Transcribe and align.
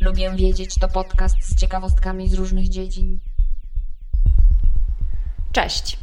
Lubię 0.00 0.30
wiedzieć 0.36 0.74
to 0.74 0.88
podcast 0.88 1.36
z 1.42 1.60
ciekawostkami 1.60 2.28
z 2.28 2.34
różnych 2.34 2.68
dziedzin. 2.68 3.18
Cześć. 5.52 5.98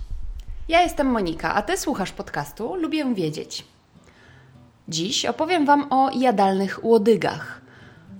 Ja 0.68 0.82
jestem 0.82 1.08
Monika, 1.08 1.56
a 1.56 1.62
ty 1.62 1.78
słuchasz 1.78 2.12
podcastu 2.12 2.76
Lubię 2.76 3.14
wiedzieć. 3.16 3.66
Dziś 4.88 5.26
opowiem 5.26 5.66
Wam 5.66 5.94
o 5.94 6.10
jadalnych 6.12 6.86
łodygach. 6.86 7.62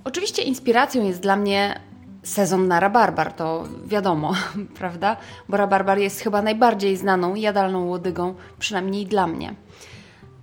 Oczywiście 0.04 0.42
inspiracją 0.42 1.06
jest 1.06 1.22
dla 1.22 1.36
mnie 1.36 1.89
sezon 2.30 2.68
na 2.68 2.80
rabarbar, 2.80 3.34
to 3.34 3.64
wiadomo, 3.86 4.34
prawda? 4.80 5.18
Bo 5.50 5.58
rabarbar 5.58 5.98
jest 5.98 6.22
chyba 6.22 6.42
najbardziej 6.42 6.98
znaną 6.98 7.36
jadalną 7.36 7.86
łodygą, 7.86 8.36
przynajmniej 8.60 9.06
dla 9.06 9.28
mnie. 9.28 9.54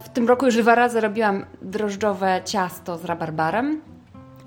W 0.05 0.09
tym 0.09 0.28
roku 0.28 0.47
już 0.47 0.56
dwa 0.56 0.75
razy 0.75 1.01
robiłam 1.01 1.45
drożdżowe 1.62 2.41
ciasto 2.45 2.98
z 2.98 3.05
rabarbarem. 3.05 3.80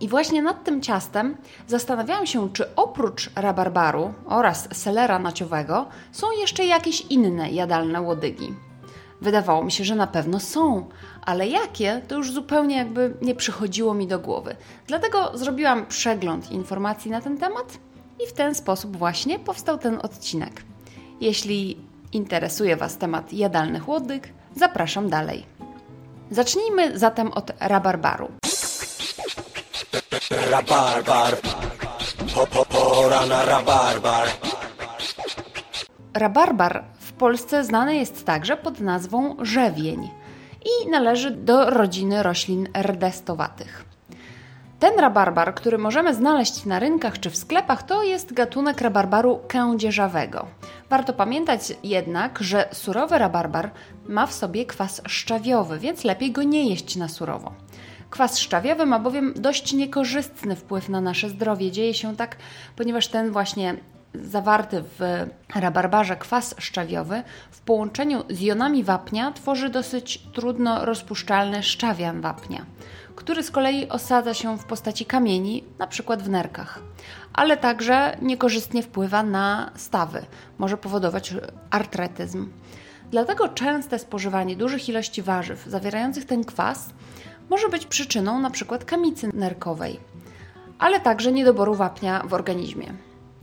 I 0.02 0.08
właśnie 0.08 0.41
nad 0.41 0.64
tym 0.64 0.81
ciastem 0.81 1.38
zastanawiałam 1.67 2.26
się, 2.26 2.50
czy 2.54 2.76
oprócz 2.76 3.30
rabarbaru 3.36 4.14
oraz 4.26 4.67
selera 4.72 5.20
naciowego 5.20 5.86
są 6.12 6.28
jeszcze 6.42 6.66
jakieś 6.66 7.02
inne 7.02 7.52
jadalne 7.52 8.02
łodygi. 8.02 8.53
Wydawało 9.22 9.64
mi 9.64 9.72
się, 9.72 9.84
że 9.84 9.96
na 9.96 10.08
pewno 10.08 10.40
są, 10.40 10.90
ale 11.22 11.48
jakie 11.48 12.02
to 12.08 12.16
już 12.16 12.32
zupełnie 12.32 12.78
jakby 12.78 13.14
nie 13.22 13.36
przychodziło 13.36 13.94
mi 13.94 14.08
do 14.08 14.20
głowy. 14.20 14.55
Dlatego 14.88 15.38
zrobiłam 15.38 15.86
przegląd 15.86 16.52
informacji 16.52 17.12
na 17.12 17.22
ten 17.22 17.38
temat 17.38 17.78
i 18.23 18.28
w 18.28 18.34
ten 18.34 18.55
sposób 18.55 18.98
właśnie 18.98 19.40
powstał 19.40 19.78
ten 19.78 20.00
odcinek. 20.04 20.64
Jeśli 21.22 21.78
interesuje 22.14 22.75
Was 22.75 22.97
temat 22.97 23.34
jadalnych 23.34 23.90
łodyg, 23.90 24.30
zapraszam 24.56 25.09
dalej. 25.09 25.45
Zacznijmy 26.31 27.00
zatem 27.00 27.31
od 27.31 27.52
rabarbaru. 27.59 28.30
Rabarbar. 30.52 31.38
Po, 32.36 32.47
po, 32.47 32.66
pora 32.66 33.25
na 33.25 33.45
rabarbar. 33.45 34.28
Rabarbar 36.14 36.98
Polsce 37.20 37.64
znany 37.64 37.95
jest 37.95 38.25
także 38.25 38.58
pod 38.58 38.80
nazwą 38.80 39.36
rzewień 39.42 40.09
i 40.66 40.89
należy 40.89 41.31
do 41.31 41.70
rodziny 41.70 42.23
roślin 42.23 42.67
rdestowatych. 42.81 43.86
Ten 44.80 45.00
rabarbar, 45.00 45.56
który 45.56 45.78
możemy 45.78 46.14
znaleźć 46.14 46.66
na 46.66 46.80
rynkach 46.80 47.20
czy 47.20 47.30
w 47.30 47.38
sklepach, 47.38 47.84
to 47.84 48.03
jest 48.03 48.34
gatunek 48.34 48.81
rabarbaru 48.81 49.40
kędzierzawego. 49.47 50.47
Warto 50.90 51.14
pamiętać 51.14 51.62
jednak, 51.84 52.40
że 52.42 52.70
surowy 52.72 53.17
rabarbar 53.17 53.72
ma 54.08 54.25
w 54.25 54.34
sobie 54.34 54.66
kwas 54.66 55.02
szczawiowy, 55.08 55.80
więc 55.80 56.03
lepiej 56.03 56.31
go 56.31 56.44
nie 56.44 56.70
jeść 56.70 56.95
na 56.95 57.08
surowo. 57.08 57.53
Kwas 58.09 58.40
szczawiowy 58.40 58.86
ma 58.86 59.00
bowiem 59.00 59.34
dość 59.36 59.73
niekorzystny 59.73 60.56
wpływ 60.56 60.90
na 60.90 61.02
nasze 61.02 61.30
zdrowie. 61.30 61.72
Dzieje 61.72 61.94
się 61.94 62.16
tak, 62.16 62.36
ponieważ 62.75 63.08
ten 63.08 63.31
właśnie 63.31 63.75
zawarty 64.14 64.84
w 65.00 65.26
rabarbarze 65.56 66.16
kwas 66.16 66.56
szczawiowy 66.58 67.24
w 67.52 67.62
połączeniu 67.62 68.24
z 68.30 68.42
jonami 68.42 68.84
wapnia 68.84 69.32
tworzy 69.32 69.70
dosyć 69.70 70.18
trudno 70.34 70.86
rozpuszczalny 70.86 71.64
szczawian 71.64 72.22
wapnia, 72.22 72.66
który 73.16 73.44
z 73.44 73.52
kolei 73.52 73.90
osadza 73.90 74.34
się 74.34 74.58
w 74.58 74.66
postaci 74.66 75.06
kamieni, 75.06 75.64
przykład 75.90 76.24
w 76.24 76.30
nerkach, 76.30 76.80
ale 77.34 77.58
także 77.58 78.18
niekorzystnie 78.22 78.84
wpływa 78.84 79.24
na 79.24 79.72
stawy, 79.76 80.26
może 80.58 80.78
powodować 80.78 81.34
artretyzm. 81.70 82.50
Dlatego 83.12 83.50
częste 83.50 84.00
spożywanie 84.00 84.56
dużych 84.56 84.90
ilości 84.90 85.22
warzyw 85.22 85.66
zawierających 85.66 86.25
ten 86.25 86.44
kwas 86.44 86.90
może 87.50 87.69
być 87.69 87.86
przyczyną 87.86 88.38
np. 88.38 88.80
kamicy 88.86 89.30
nerkowej, 89.34 90.00
ale 90.80 91.00
także 91.00 91.31
niedoboru 91.31 91.75
wapnia 91.75 92.24
w 92.25 92.34
organizmie. 92.34 92.94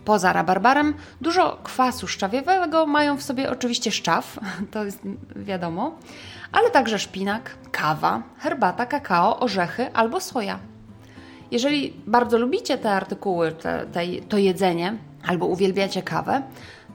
Poza 0.07 0.33
rabarbarem 0.33 0.95
dużo 1.21 1.59
kwasu 1.63 2.09
szczawiowego 2.09 2.87
mają 2.87 3.17
w 3.17 3.23
sobie 3.23 3.51
oczywiście 3.51 3.91
szczaw, 3.91 4.39
to 4.73 4.85
jest 4.85 5.01
wiadomo, 5.37 5.99
ale 6.53 6.71
także 6.71 6.99
szpinak, 6.99 7.51
kawa, 7.73 8.23
herbata, 8.39 8.87
kakao, 8.87 9.41
orzechy 9.41 9.93
albo 9.93 10.21
soja. 10.21 10.59
Jeżeli 11.51 11.95
bardzo 12.07 12.39
lubicie 12.39 12.79
te 12.79 12.93
artykuły, 12.93 13.53
te, 13.53 13.87
te, 13.93 14.01
to 14.29 14.39
jedzenie 14.39 14.97
albo 15.27 15.47
uwielbiacie 15.47 16.03
kawę, 16.03 16.43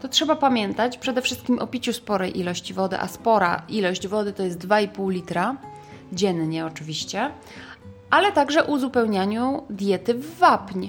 to 0.01 0.07
trzeba 0.07 0.35
pamiętać 0.35 0.97
przede 0.97 1.21
wszystkim 1.21 1.59
o 1.59 1.67
piciu 1.67 1.93
sporej 1.93 2.39
ilości 2.39 2.73
wody, 2.73 2.99
a 2.99 3.07
spora 3.07 3.61
ilość 3.69 4.07
wody 4.07 4.33
to 4.33 4.43
jest 4.43 4.67
2,5 4.67 5.11
litra 5.11 5.55
dziennie 6.13 6.65
oczywiście, 6.65 7.31
ale 8.09 8.31
także 8.31 8.63
uzupełnianiu 8.63 9.63
diety 9.69 10.13
w 10.13 10.37
wapń. 10.37 10.87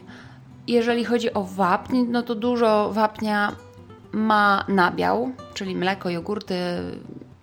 Jeżeli 0.66 1.04
chodzi 1.04 1.34
o 1.34 1.42
wapń, 1.44 2.04
no 2.08 2.22
to 2.22 2.34
dużo 2.34 2.90
wapnia 2.92 3.52
ma 4.12 4.64
nabiał, 4.68 5.32
czyli 5.54 5.76
mleko, 5.76 6.10
jogurty 6.10 6.54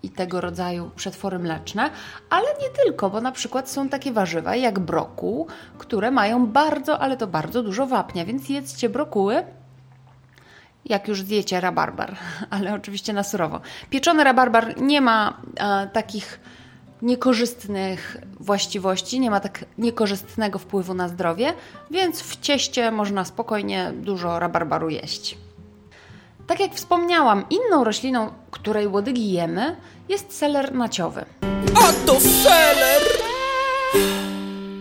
i 0.04 0.10
tego 0.10 0.42
rodzaju 0.42 0.92
przetwory 0.96 1.40
mleczne, 1.40 1.90
ale 2.30 2.48
nie 2.62 2.70
tylko, 2.84 3.10
bo 3.10 3.22
na 3.22 3.32
przykład 3.32 3.70
są 3.70 3.90
takie 3.90 4.12
warzywa 4.12 4.56
jak 4.56 4.80
brokuł, 4.80 5.48
które 5.78 6.12
mają 6.12 6.48
bardzo, 6.48 7.00
ale 7.00 7.18
to 7.18 7.28
bardzo 7.28 7.64
dużo 7.64 7.88
wapnia, 7.88 8.26
więc 8.26 8.50
jedzcie 8.50 8.90
brokuły, 8.90 9.44
jak 10.86 11.08
już 11.08 11.22
zjecie 11.22 11.62
rabarbar, 11.62 12.16
ale 12.50 12.74
oczywiście 12.74 13.14
na 13.14 13.24
surowo. 13.24 13.62
Pieczony 13.90 14.24
rabarbar 14.24 14.82
nie 14.82 15.02
ma 15.02 15.42
e, 15.56 15.88
takich 15.88 16.40
niekorzystnych 17.02 18.18
właściwości, 18.40 19.20
nie 19.20 19.32
ma 19.32 19.40
tak 19.40 19.66
niekorzystnego 19.78 20.60
wpływu 20.60 20.94
na 20.94 21.08
zdrowie, 21.10 21.54
więc 21.92 22.22
w 22.22 22.40
cieście 22.40 22.92
można 22.92 23.26
spokojnie 23.26 23.92
dużo 23.96 24.40
rabarbaru 24.40 24.90
jeść. 24.90 25.38
Tak 26.48 26.60
jak 26.60 26.74
wspomniałam, 26.74 27.46
inną 27.50 27.84
rośliną, 27.84 28.30
której 28.52 28.88
łodygi 28.88 29.32
jemy, 29.32 29.76
jest 30.10 30.38
seler 30.38 30.74
naciowy. 30.74 31.26
A 31.76 32.06
to 32.06 32.20
seler! 32.20 33.02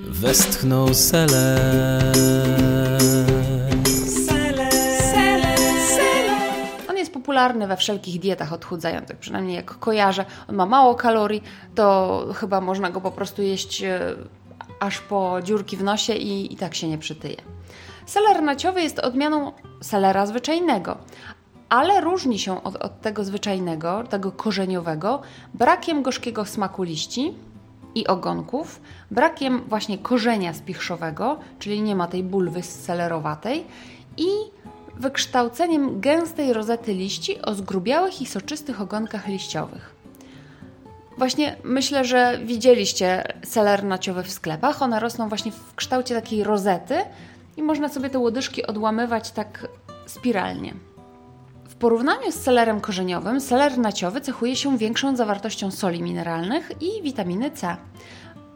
Westchnął 0.05 0.95
seler. 0.95 2.78
Popularny 7.29 7.67
we 7.67 7.77
wszelkich 7.77 8.21
dietach 8.21 8.53
odchudzających, 8.53 9.17
przynajmniej 9.17 9.57
jak 9.57 9.79
kojarzę. 9.79 10.25
On 10.49 10.57
ma 10.57 10.67
mało 10.67 10.95
kalorii, 10.95 11.43
to 11.75 12.27
chyba 12.35 12.61
można 12.61 12.91
go 12.91 13.01
po 13.01 13.11
prostu 13.11 13.43
jeść 13.43 13.83
e, 13.83 14.01
aż 14.81 14.99
po 14.99 15.43
dziurki 15.43 15.77
w 15.77 15.83
nosie 15.83 16.15
i, 16.15 16.53
i 16.53 16.57
tak 16.57 16.75
się 16.75 16.89
nie 16.89 16.99
przytyje. 16.99 17.37
Seler 18.07 18.43
naciowy 18.43 18.83
jest 18.83 18.99
odmianą 18.99 19.53
selera 19.81 20.27
zwyczajnego, 20.27 20.99
ale 21.69 22.01
różni 22.01 22.39
się 22.39 22.65
od, 22.65 22.77
od 22.77 23.01
tego 23.01 23.25
zwyczajnego, 23.25 24.05
tego 24.05 24.33
korzeniowego, 24.33 25.23
brakiem 25.55 26.03
gorzkiego 26.03 26.45
smaku 26.45 26.83
liści 26.83 27.35
i 27.95 28.07
ogonków, 28.07 28.81
brakiem 29.11 29.63
właśnie 29.69 29.99
korzenia 29.99 30.55
spichrzowego, 30.55 31.39
czyli 31.59 31.83
nie 31.83 31.97
ma 31.97 32.07
tej 32.07 32.23
bulwy 32.23 32.63
selerowatej 32.63 33.65
i 34.17 34.29
wykształceniem 34.99 36.01
gęstej 36.01 36.53
rozety 36.53 36.95
liści 36.95 37.43
o 37.43 37.55
zgrubiałych 37.55 38.23
i 38.23 38.27
soczystych 38.27 38.81
ogonkach 38.81 39.27
liściowych. 39.27 39.95
Właśnie 41.19 41.57
myślę, 41.65 42.05
że 42.05 42.39
widzieliście 42.45 43.25
seler 43.45 43.85
naciowe 43.85 44.23
w 44.23 44.31
sklepach. 44.31 44.83
One 44.83 45.01
rosną 45.01 45.29
właśnie 45.29 45.53
w 45.53 45.75
kształcie 45.75 46.15
takiej 46.15 46.45
rozety 46.45 46.95
i 47.57 47.63
można 47.63 47.89
sobie 47.89 48.11
te 48.11 48.19
łodyżki 48.19 48.67
odłamywać 48.67 49.31
tak 49.31 49.69
spiralnie. 50.07 50.75
W 51.69 51.75
porównaniu 51.75 52.33
z 52.33 52.35
selerem 52.35 52.81
korzeniowym, 52.81 53.41
seler 53.41 53.79
naciowy 53.79 54.21
cechuje 54.21 54.57
się 54.57 54.79
większą 54.79 55.17
zawartością 55.17 55.71
soli 55.71 56.03
mineralnych 56.03 56.71
i 56.81 57.03
witaminy 57.03 57.51
C. 57.51 57.77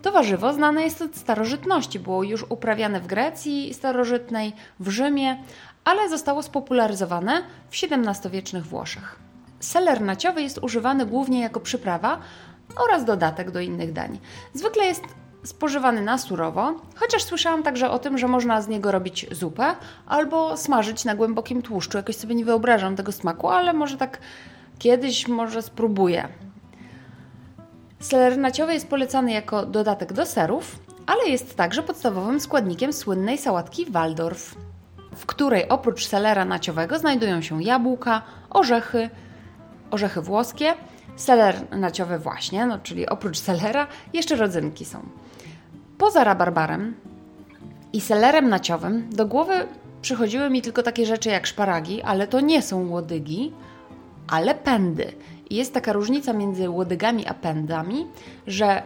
To 0.03 0.13
warzywo 0.13 0.53
znane 0.53 0.83
jest 0.83 1.03
od 1.03 1.17
starożytności, 1.17 1.99
było 1.99 2.23
już 2.23 2.45
uprawiane 2.49 3.01
w 3.01 3.07
Grecji 3.07 3.75
starożytnej, 3.75 4.53
w 4.81 4.89
Rzymie, 4.89 5.43
ale 5.85 6.09
zostało 6.09 6.43
spopularyzowane 6.43 7.43
w 7.71 7.75
XVII-wiecznych 7.83 8.67
Włoszech. 8.67 9.19
Seler 9.61 10.01
naciowy 10.01 10.43
jest 10.43 10.59
używany 10.59 11.07
głównie 11.07 11.41
jako 11.41 11.61
przyprawa 11.61 12.19
oraz 12.77 13.05
dodatek 13.05 13.51
do 13.51 13.61
innych 13.61 13.93
dań. 13.93 14.19
Zwykle 14.55 14.85
jest 14.85 15.03
spożywany 15.45 16.03
na 16.03 16.19
surowo, 16.19 16.75
chociaż 16.97 17.23
słyszałam 17.23 17.63
także 17.63 17.91
o 17.91 17.99
tym, 17.99 18.19
że 18.19 18.29
można 18.29 18.63
z 18.63 18.69
niego 18.69 18.93
robić 18.93 19.27
zupę 19.31 19.75
albo 20.07 20.57
smażyć 20.57 21.05
na 21.05 21.15
głębokim 21.15 21.63
tłuszczu. 21.63 21.97
Jakoś 21.97 22.17
sobie 22.17 22.35
nie 22.35 22.45
wyobrażam 22.45 22.97
tego 22.97 23.13
smaku, 23.13 23.49
ale 23.49 23.73
może 23.73 23.97
tak 23.97 24.19
kiedyś 24.79 25.29
może 25.29 25.63
spróbuję. 25.63 26.29
Seler 28.01 28.39
naciowy 28.39 28.75
jest 28.75 28.89
polecany 28.89 29.33
jako 29.33 29.67
dodatek 29.67 30.13
do 30.13 30.27
serów, 30.27 30.79
ale 31.07 31.29
jest 31.29 31.57
także 31.57 31.83
podstawowym 31.83 32.41
składnikiem 32.41 32.93
słynnej 32.93 33.39
sałatki 33.39 33.87
Waldorf. 33.91 34.55
W 35.17 35.27
której 35.27 35.69
oprócz 35.69 36.07
selera 36.07 36.45
naciowego 36.45 36.99
znajdują 36.99 37.43
się 37.43 37.63
jabłka, 37.63 38.23
orzechy, 38.51 39.11
orzechy 39.91 40.21
włoskie, 40.21 40.75
seler 41.17 41.57
naciowy 41.71 42.19
właśnie, 42.19 42.67
no, 42.67 42.79
czyli 42.79 43.09
oprócz 43.09 43.39
selera 43.39 43.87
jeszcze 44.13 44.37
rodzynki 44.37 44.85
są. 44.85 45.03
Poza 45.99 46.25
rabarbarem 46.25 46.95
i 47.93 48.01
selerem 48.01 48.49
naciowym 48.49 49.11
do 49.11 49.27
głowy 49.27 49.67
przychodziły 50.03 50.51
mi 50.51 50.63
tylko 50.63 50.83
takie 50.83 51.07
rzeczy 51.07 51.29
jak 51.29 51.47
szparagi, 51.47 52.03
ale 52.03 52.27
to 52.27 52.41
nie 52.41 52.63
są 52.63 52.89
łodygi, 52.89 53.53
ale 54.29 54.55
pędy. 54.55 55.13
I 55.51 55.57
jest 55.57 55.75
taka 55.75 55.93
różnica 55.93 56.33
między 56.33 56.71
łodygami 56.71 57.27
a 57.27 57.35
pędami, 57.35 58.07
że 58.47 58.83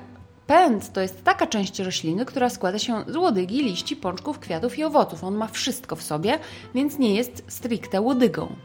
pęd 0.47 0.93
to 0.93 1.01
jest 1.01 1.25
taka 1.25 1.47
część 1.47 1.79
rośliny, 1.79 2.25
która 2.25 2.51
składa 2.51 2.79
się 2.79 3.05
z 3.09 3.17
łodygi, 3.17 3.63
liści, 3.63 3.97
pączków, 3.97 4.39
kwiatów 4.39 4.79
i 4.79 4.85
owoców. 4.85 5.25
On 5.25 5.35
ma 5.35 5.47
wszystko 5.49 5.97
w 5.97 6.03
sobie, 6.03 6.39
więc 6.75 6.99
nie 6.99 7.15
jest 7.15 7.45
stricte 7.49 8.01
łodygą. 8.01 8.57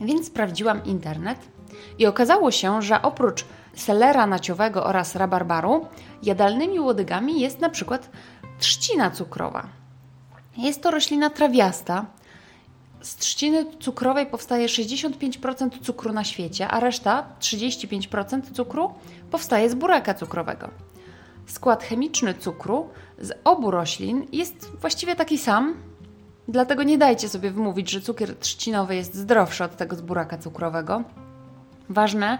Więc 0.00 0.26
sprawdziłam 0.26 0.84
internet 0.84 1.38
i 1.98 2.06
okazało 2.06 2.50
się, 2.50 2.82
że 2.82 3.02
oprócz 3.02 3.44
selera 3.74 4.26
naciowego 4.26 4.84
oraz 4.84 5.14
rabarbaru, 5.14 5.86
jadalnymi 6.22 6.80
łodygami 6.80 7.40
jest 7.40 7.60
na 7.60 7.70
przykład 7.70 8.10
trzcina 8.58 9.10
cukrowa. 9.10 9.66
Jest 10.56 10.82
to 10.82 10.90
roślina 10.90 11.30
trawiasta. 11.30 12.06
Z 13.04 13.16
trzciny 13.16 13.66
cukrowej 13.80 14.26
powstaje 14.26 14.66
65% 14.66 15.70
cukru 15.82 16.12
na 16.12 16.24
świecie, 16.24 16.68
a 16.68 16.80
reszta 16.80 17.26
35% 17.40 18.52
cukru 18.52 18.94
powstaje 19.30 19.70
z 19.70 19.74
buraka 19.74 20.14
cukrowego. 20.14 20.70
Skład 21.46 21.84
chemiczny 21.84 22.34
cukru 22.34 22.88
z 23.18 23.32
obu 23.44 23.70
roślin 23.70 24.26
jest 24.32 24.70
właściwie 24.80 25.16
taki 25.16 25.38
sam, 25.38 25.74
dlatego 26.48 26.82
nie 26.82 26.98
dajcie 26.98 27.28
sobie 27.28 27.50
wmówić, 27.50 27.90
że 27.90 28.00
cukier 28.00 28.36
trzcinowy 28.36 28.96
jest 28.96 29.14
zdrowszy 29.14 29.64
od 29.64 29.76
tego 29.76 29.96
z 29.96 30.00
buraka 30.00 30.38
cukrowego. 30.38 31.02
Ważne, 31.88 32.38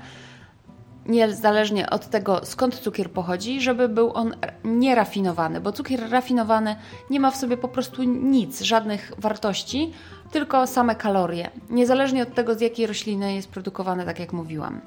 niezależnie 1.07 1.91
od 1.91 2.11
tego, 2.11 2.41
skąd 2.45 2.79
cukier 2.79 3.11
pochodzi, 3.11 3.61
żeby 3.61 3.89
był 3.89 4.13
on 4.15 4.35
nierafinowany, 4.65 5.61
bo 5.61 5.73
cukier 5.73 6.11
rafinowany 6.11 6.77
nie 7.11 7.21
ma 7.21 7.31
w 7.31 7.37
sobie 7.37 7.57
po 7.57 7.69
prostu 7.69 8.03
nic, 8.03 8.61
żadnych 8.61 9.13
wartości, 9.19 9.93
tylko 10.31 10.67
same 10.67 10.95
kalorie, 10.95 11.51
niezależnie 11.71 12.23
od 12.23 12.35
tego, 12.35 12.55
z 12.55 12.61
jakiej 12.61 12.87
rośliny 12.87 13.35
jest 13.35 13.49
produkowany, 13.49 14.05
tak 14.05 14.19
jak 14.19 14.33
mówiłam. 14.33 14.81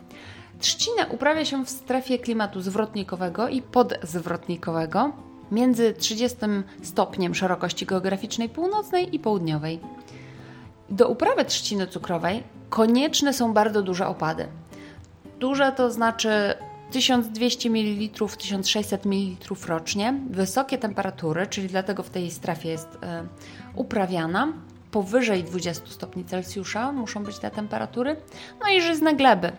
Trzcinę 0.59 1.07
uprawia 1.09 1.45
się 1.45 1.65
w 1.65 1.69
strefie 1.69 2.19
klimatu 2.19 2.61
zwrotnikowego 2.61 3.47
i 3.47 3.61
podzwrotnikowego 3.61 5.11
między 5.51 5.93
30 5.93 6.37
stopniem 6.83 7.35
szerokości 7.35 7.85
geograficznej 7.85 8.49
północnej 8.49 9.15
i 9.15 9.19
południowej. 9.19 9.79
Do 10.89 11.07
uprawy 11.07 11.45
trzciny 11.45 11.87
cukrowej 11.87 12.43
konieczne 12.69 13.33
są 13.33 13.53
bardzo 13.53 13.81
duże 13.81 14.07
opady. 14.07 14.47
Duże 15.39 15.71
to 15.71 15.91
znaczy 15.91 16.53
1200 16.91 17.69
ml, 17.69 18.27
1600 18.37 19.05
ml 19.05 19.55
rocznie, 19.67 20.13
wysokie 20.29 20.77
temperatury, 20.77 21.47
czyli 21.47 21.67
dlatego 21.67 22.03
w 22.03 22.09
tej 22.09 22.31
strefie 22.31 22.69
jest 22.69 22.95
y, 22.95 22.97
uprawiana. 23.75 24.53
Powyżej 24.91 25.43
20 25.43 25.85
stopni 25.85 26.25
Celsjusza 26.25 26.91
muszą 26.91 27.23
być 27.23 27.39
te 27.39 27.51
temperatury. 27.51 28.15
No 28.61 28.69
i 28.69 28.81
żyzne 28.81 29.15
gleby. 29.15 29.51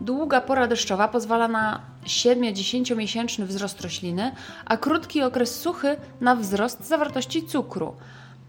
Długa 0.00 0.40
pora 0.40 0.66
deszczowa 0.66 1.08
pozwala 1.08 1.48
na 1.48 1.80
7-10 2.04 2.96
miesięczny 2.96 3.46
wzrost 3.46 3.80
rośliny, 3.80 4.32
a 4.64 4.76
krótki 4.76 5.22
okres 5.22 5.60
suchy 5.60 5.96
na 6.20 6.36
wzrost 6.36 6.86
zawartości 6.86 7.46
cukru 7.46 7.96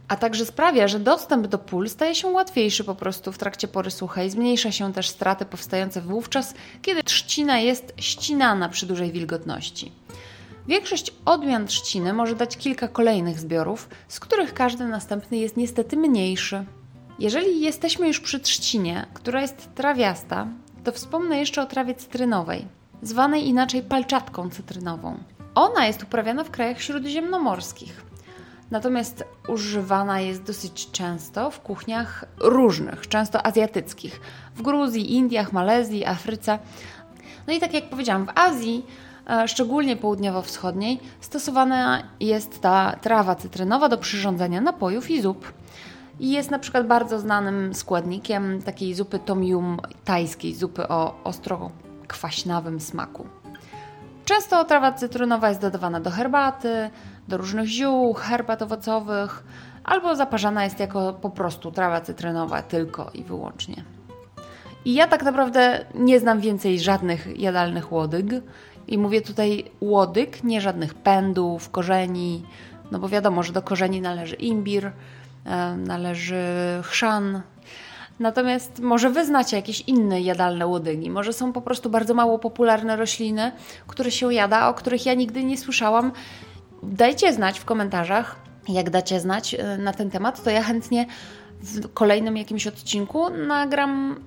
a 0.09 0.15
także 0.15 0.45
sprawia, 0.45 0.87
że 0.87 0.99
dostęp 0.99 1.47
do 1.47 1.57
pól 1.57 1.89
staje 1.89 2.15
się 2.15 2.27
łatwiejszy 2.27 2.83
po 2.83 2.95
prostu 2.95 3.31
w 3.31 3.37
trakcie 3.37 3.67
pory 3.67 3.91
suchej. 3.91 4.29
Zmniejsza 4.29 4.71
się 4.71 4.93
też 4.93 5.09
straty 5.09 5.45
powstające 5.45 6.01
wówczas, 6.01 6.53
kiedy 6.81 7.03
trzcina 7.03 7.59
jest 7.59 7.93
ścinana 7.97 8.69
przy 8.69 8.85
dużej 8.85 9.11
wilgotności. 9.11 9.91
Większość 10.67 11.13
odmian 11.25 11.67
trzciny 11.67 12.13
może 12.13 12.35
dać 12.35 12.57
kilka 12.57 12.87
kolejnych 12.87 13.39
zbiorów, 13.39 13.89
z 14.07 14.19
których 14.19 14.53
każdy 14.53 14.85
następny 14.85 15.37
jest 15.37 15.57
niestety 15.57 15.97
mniejszy. 15.97 16.65
Jeżeli 17.19 17.61
jesteśmy 17.61 18.07
już 18.07 18.19
przy 18.19 18.39
trzcinie, 18.39 19.05
która 19.13 19.41
jest 19.41 19.69
trawiasta, 19.75 20.47
to 20.83 20.91
wspomnę 20.91 21.39
jeszcze 21.39 21.61
o 21.61 21.65
trawie 21.65 21.95
cytrynowej, 21.95 22.65
zwanej 23.01 23.47
inaczej 23.47 23.81
palczatką 23.81 24.49
cytrynową. 24.49 25.17
Ona 25.55 25.87
jest 25.87 26.03
uprawiana 26.03 26.43
w 26.43 26.51
krajach 26.51 26.81
śródziemnomorskich. 26.81 28.08
Natomiast 28.71 29.23
używana 29.47 30.19
jest 30.19 30.43
dosyć 30.43 30.91
często 30.91 31.51
w 31.51 31.59
kuchniach 31.59 32.25
różnych, 32.37 33.07
często 33.07 33.45
azjatyckich. 33.45 34.21
W 34.55 34.61
Gruzji, 34.61 35.15
Indiach, 35.15 35.53
Malezji, 35.53 36.05
Afryce. 36.05 36.59
No 37.47 37.53
i 37.53 37.59
tak 37.59 37.73
jak 37.73 37.89
powiedziałam, 37.89 38.25
w 38.25 38.31
Azji, 38.35 38.85
e, 39.29 39.47
szczególnie 39.47 39.95
południowo-wschodniej, 39.95 40.99
stosowana 41.21 42.03
jest 42.19 42.61
ta 42.61 42.95
trawa 43.01 43.35
cytrynowa 43.35 43.89
do 43.89 43.97
przyrządzania 43.97 44.61
napojów 44.61 45.11
i 45.11 45.21
zup. 45.21 45.53
I 46.19 46.31
jest 46.31 46.51
na 46.51 46.59
przykład 46.59 46.87
bardzo 46.87 47.19
znanym 47.19 47.73
składnikiem 47.73 48.61
takiej 48.61 48.93
zupy 48.93 49.19
tom 49.19 49.43
yum 49.43 49.77
tajskiej, 50.05 50.55
zupy 50.55 50.87
o 50.87 51.23
ostro 51.23 51.71
kwaśnawym 52.07 52.79
smaku. 52.79 53.38
Często 54.29 54.65
trawa 54.65 54.91
cytrynowa 54.91 55.49
jest 55.49 55.61
dodawana 55.61 55.99
do 55.99 56.11
herbaty, 56.11 56.89
do 57.27 57.37
różnych 57.37 57.67
ziół, 57.67 58.13
herbat 58.13 58.61
owocowych, 58.61 59.43
albo 59.83 60.15
zaparzana 60.15 60.63
jest 60.63 60.79
jako 60.79 61.13
po 61.13 61.29
prostu 61.29 61.71
trawa 61.71 62.01
cytrynowa 62.01 62.61
tylko 62.61 63.11
i 63.13 63.23
wyłącznie. 63.23 63.83
I 64.85 64.93
ja 64.93 65.07
tak 65.07 65.23
naprawdę 65.23 65.85
nie 65.95 66.19
znam 66.19 66.39
więcej 66.39 66.79
żadnych 66.79 67.39
jadalnych 67.39 67.91
łodyg. 67.91 68.25
I 68.87 68.97
mówię 68.97 69.21
tutaj 69.21 69.71
łodyg, 69.81 70.43
nie 70.43 70.61
żadnych 70.61 70.93
pędów, 70.93 71.69
korzeni, 71.69 72.45
no 72.91 72.99
bo 72.99 73.09
wiadomo, 73.09 73.43
że 73.43 73.53
do 73.53 73.61
korzeni 73.61 74.01
należy 74.01 74.35
imbir, 74.35 74.91
należy 75.77 76.43
chrzan. 76.83 77.41
Natomiast 78.19 78.79
może 78.79 79.09
wy 79.09 79.25
znacie 79.25 79.55
jakieś 79.55 79.81
inne 79.81 80.21
jadalne 80.21 80.67
łodygi. 80.67 81.09
Może 81.09 81.33
są 81.33 81.53
po 81.53 81.61
prostu 81.61 81.89
bardzo 81.89 82.13
mało 82.13 82.39
popularne 82.39 82.95
rośliny, 82.95 83.51
które 83.87 84.11
się 84.11 84.33
jada, 84.33 84.69
o 84.69 84.73
których 84.73 85.05
ja 85.05 85.13
nigdy 85.13 85.43
nie 85.43 85.57
słyszałam 85.57 86.11
Dajcie 86.83 87.33
znać 87.33 87.59
w 87.59 87.65
komentarzach, 87.65 88.35
jak 88.69 88.89
dacie 88.89 89.19
znać 89.19 89.55
e, 89.55 89.77
na 89.77 89.93
ten 89.93 90.11
temat, 90.11 90.43
to 90.43 90.49
ja 90.49 90.63
chętnie 90.63 91.05
w 91.61 91.93
kolejnym 91.93 92.37
jakimś 92.37 92.67
odcinku 92.67 93.29
nagram 93.29 94.19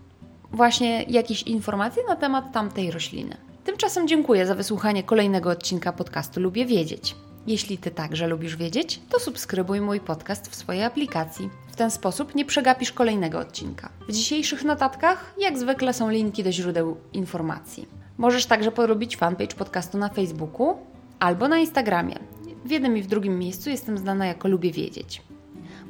właśnie 0.52 1.02
jakieś 1.02 1.42
informacje 1.42 2.02
na 2.08 2.16
temat 2.16 2.52
tamtej 2.52 2.90
rośliny. 2.90 3.36
Tymczasem 3.64 4.08
dziękuję 4.08 4.46
za 4.46 4.54
wysłuchanie 4.54 5.02
kolejnego 5.02 5.50
odcinka 5.50 5.92
podcastu 5.92 6.40
Lubię 6.40 6.66
Wiedzieć. 6.66 7.16
Jeśli 7.46 7.78
Ty 7.78 7.90
także 7.90 8.26
lubisz 8.26 8.56
wiedzieć, 8.56 9.00
to 9.10 9.20
subskrybuj 9.20 9.80
mój 9.80 10.00
podcast 10.00 10.50
w 10.50 10.54
swojej 10.54 10.84
aplikacji. 10.84 11.50
W 11.72 11.76
ten 11.76 11.90
sposób 11.90 12.34
nie 12.34 12.44
przegapisz 12.44 12.92
kolejnego 12.92 13.38
odcinka. 13.38 13.90
W 14.08 14.12
dzisiejszych 14.12 14.64
notatkach, 14.64 15.34
jak 15.38 15.58
zwykle, 15.58 15.92
są 15.92 16.10
linki 16.10 16.44
do 16.44 16.52
źródeł 16.52 16.96
informacji. 17.12 17.88
Możesz 18.18 18.46
także 18.46 18.72
porobić 18.72 19.16
fanpage 19.16 19.56
podcastu 19.56 19.98
na 19.98 20.08
Facebooku 20.08 20.76
albo 21.18 21.48
na 21.48 21.58
Instagramie. 21.58 22.18
W 22.64 22.70
jednym 22.70 22.96
i 22.96 23.02
w 23.02 23.06
drugim 23.06 23.38
miejscu 23.38 23.70
jestem 23.70 23.98
znana 23.98 24.26
jako 24.26 24.48
Lubię 24.48 24.72
Wiedzieć. 24.72 25.22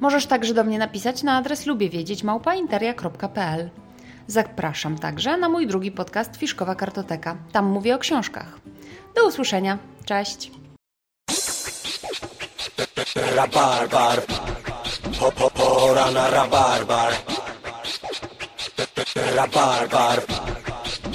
Możesz 0.01 0.27
także 0.27 0.55
do 0.55 0.65
mnie 0.65 0.79
napisać 0.79 1.23
na 1.23 1.37
adres 1.37 1.67
lubiewiedzieć.małpainteria.pl 1.67 3.71
Zapraszam 4.27 4.99
także 4.99 5.37
na 5.37 5.49
mój 5.49 5.67
drugi 5.67 5.93
podcast 5.93 6.37
Fiszkowa 6.37 6.75
Kartoteka. 6.75 7.37
Tam 7.53 7.67
mówię 7.67 7.95
o 7.95 7.99
książkach. 7.99 8.61
Do 9.15 9.29
usłyszenia. 9.29 9.79
Cześć. 10.05 10.62
Rabarbar. 13.03 14.23
Po, 15.19 15.31
po, 15.33 15.51
pora 15.51 16.11
na 16.11 16.31
rabarbar. 16.31 17.13
Rabarbar. 19.35 20.19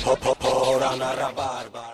Po, 0.04 0.16
po, 0.18 0.36
pora 0.36 0.96
na 0.96 1.16
rabarbar. 1.16 1.87